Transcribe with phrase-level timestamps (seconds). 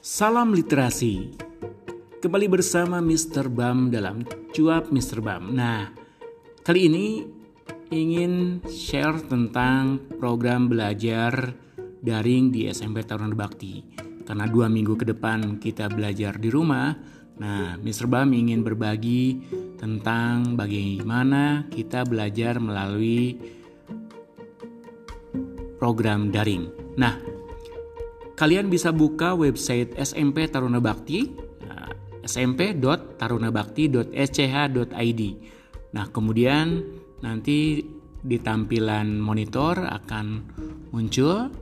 [0.00, 1.28] Salam literasi.
[2.24, 3.52] Kembali bersama Mr.
[3.52, 5.20] Bam dalam Cuap Mr.
[5.20, 5.52] Bam.
[5.52, 5.92] Nah,
[6.64, 7.28] kali ini
[7.92, 11.52] ingin share tentang program belajar
[12.00, 13.84] daring di SMP Taruna Bakti.
[14.24, 16.96] Karena dua minggu ke depan kita belajar di rumah,
[17.36, 18.08] nah Mr.
[18.08, 19.36] Bam ingin berbagi
[19.76, 23.36] tentang bagaimana kita belajar melalui
[25.76, 26.96] program daring.
[26.96, 27.39] Nah,
[28.40, 31.28] kalian bisa buka website SMP Taruna Bakti
[31.60, 31.92] nah,
[32.24, 35.22] smp.tarunabakti.sch.id.
[35.92, 36.80] Nah, kemudian
[37.20, 37.84] nanti
[38.24, 40.56] di tampilan monitor akan
[40.88, 41.52] muncul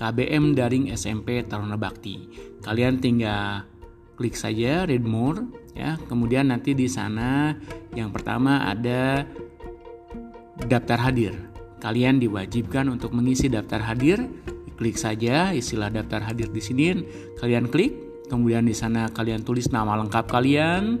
[0.00, 2.32] KBM Daring SMP Taruna Bakti.
[2.64, 3.68] Kalian tinggal
[4.16, 5.44] klik saja read more
[5.76, 6.00] ya.
[6.08, 7.52] Kemudian nanti di sana
[7.92, 9.28] yang pertama ada
[10.64, 11.36] daftar hadir.
[11.76, 14.24] Kalian diwajibkan untuk mengisi daftar hadir
[14.82, 17.06] Klik saja istilah daftar hadir di sini,
[17.38, 17.94] kalian klik,
[18.26, 20.98] kemudian di sana kalian tulis nama lengkap kalian,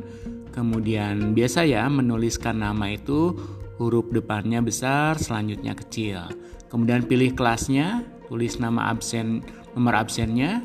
[0.54, 3.34] kemudian biasa ya menuliskan nama itu
[3.82, 6.30] huruf depannya besar, selanjutnya kecil.
[6.70, 9.42] Kemudian pilih kelasnya, tulis nama absen,
[9.74, 10.62] nomor absennya,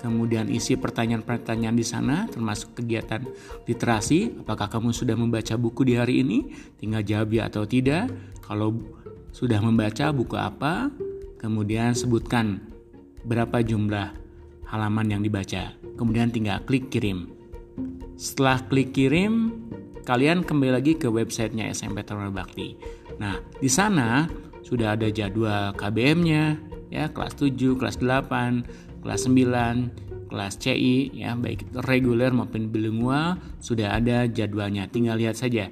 [0.00, 3.20] kemudian isi pertanyaan-pertanyaan di sana termasuk kegiatan
[3.68, 4.32] literasi.
[4.40, 6.48] Apakah kamu sudah membaca buku di hari ini?
[6.80, 8.08] Tinggal jawab ya atau tidak.
[8.40, 8.80] Kalau
[9.36, 10.88] sudah membaca buku apa
[11.46, 12.58] kemudian sebutkan
[13.22, 14.10] berapa jumlah
[14.66, 15.78] halaman yang dibaca.
[15.94, 17.30] Kemudian tinggal klik kirim.
[18.18, 19.54] Setelah klik kirim,
[20.02, 22.74] kalian kembali lagi ke websitenya SMP Taruna Bakti.
[23.22, 24.26] Nah, di sana
[24.66, 26.58] sudah ada jadwal KBM-nya,
[26.90, 33.94] ya kelas 7, kelas 8, kelas 9, kelas CI, ya baik reguler maupun bilingual sudah
[33.94, 34.90] ada jadwalnya.
[34.90, 35.70] Tinggal lihat saja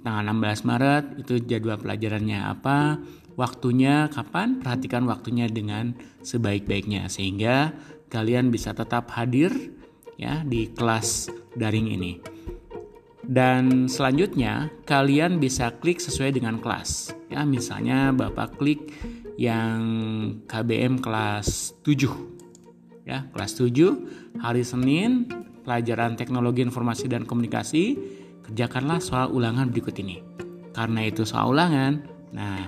[0.00, 2.96] tanggal 16 Maret itu jadwal pelajarannya apa,
[3.34, 7.74] waktunya kapan, perhatikan waktunya dengan sebaik-baiknya sehingga
[8.10, 9.52] kalian bisa tetap hadir
[10.18, 12.12] ya di kelas daring ini.
[13.30, 17.14] Dan selanjutnya kalian bisa klik sesuai dengan kelas.
[17.30, 18.90] Ya, misalnya Bapak klik
[19.38, 19.78] yang
[20.50, 22.10] KBM kelas 7.
[23.06, 25.30] Ya, kelas 7 hari Senin
[25.62, 27.94] pelajaran Teknologi Informasi dan Komunikasi
[28.50, 30.26] kerjakanlah soal ulangan berikut ini.
[30.74, 32.02] Karena itu soal ulangan,
[32.34, 32.66] nah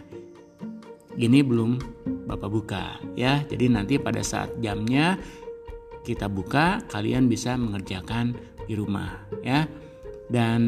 [1.18, 1.78] ini belum
[2.22, 2.84] Bapak buka
[3.18, 3.44] ya.
[3.44, 5.20] Jadi nanti pada saat jamnya
[6.02, 8.34] kita buka, kalian bisa mengerjakan
[8.64, 9.68] di rumah ya.
[10.32, 10.62] Dan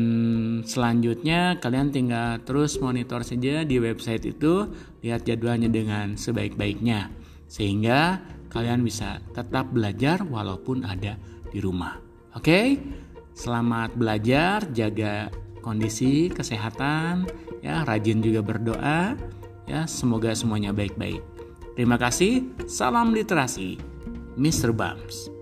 [0.69, 4.69] selanjutnya kalian tinggal terus monitor saja di website itu,
[5.00, 7.09] lihat jadwalnya dengan sebaik-baiknya
[7.49, 11.16] sehingga kalian bisa tetap belajar walaupun ada
[11.49, 11.97] di rumah.
[12.37, 12.76] Oke?
[13.34, 15.26] Selamat belajar, jaga
[15.59, 17.26] kondisi kesehatan
[17.65, 19.16] ya, rajin juga berdoa.
[19.64, 21.25] Ya, semoga semuanya baik-baik.
[21.75, 22.54] Terima kasih.
[22.70, 23.80] Salam literasi.
[24.38, 24.70] Mr.
[24.70, 25.34] Bams.